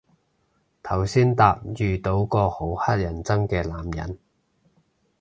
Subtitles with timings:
[0.81, 4.17] 頭先搭遇到個好乞人憎嘅男人